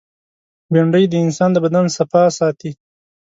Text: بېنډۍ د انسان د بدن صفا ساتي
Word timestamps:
بېنډۍ 0.71 1.05
د 1.09 1.13
انسان 1.25 1.49
د 1.53 1.57
بدن 1.65 1.85
صفا 1.97 2.23
ساتي 2.37 2.71